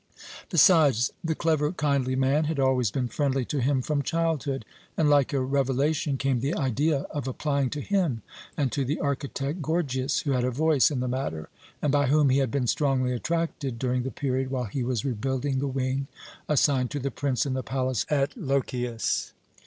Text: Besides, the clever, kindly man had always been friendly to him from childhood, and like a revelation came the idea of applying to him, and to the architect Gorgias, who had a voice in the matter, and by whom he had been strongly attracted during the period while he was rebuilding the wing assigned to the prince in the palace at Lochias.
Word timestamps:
Besides, 0.49 1.13
the 1.23 1.35
clever, 1.35 1.71
kindly 1.71 2.15
man 2.15 2.45
had 2.45 2.59
always 2.59 2.89
been 2.89 3.07
friendly 3.07 3.45
to 3.45 3.61
him 3.61 3.83
from 3.83 4.01
childhood, 4.01 4.65
and 4.97 5.11
like 5.11 5.31
a 5.31 5.39
revelation 5.39 6.17
came 6.17 6.39
the 6.39 6.55
idea 6.55 7.01
of 7.11 7.27
applying 7.27 7.69
to 7.69 7.81
him, 7.81 8.23
and 8.57 8.71
to 8.71 8.83
the 8.83 8.99
architect 8.99 9.61
Gorgias, 9.61 10.21
who 10.21 10.31
had 10.31 10.43
a 10.43 10.49
voice 10.49 10.89
in 10.89 11.01
the 11.01 11.07
matter, 11.07 11.49
and 11.83 11.91
by 11.91 12.07
whom 12.07 12.31
he 12.31 12.39
had 12.39 12.49
been 12.49 12.65
strongly 12.65 13.11
attracted 13.13 13.77
during 13.77 14.01
the 14.01 14.09
period 14.09 14.49
while 14.49 14.63
he 14.65 14.83
was 14.83 15.05
rebuilding 15.05 15.59
the 15.59 15.67
wing 15.67 16.07
assigned 16.49 16.89
to 16.89 16.99
the 16.99 17.11
prince 17.11 17.45
in 17.45 17.53
the 17.53 17.61
palace 17.61 18.03
at 18.09 18.35
Lochias. 18.35 19.33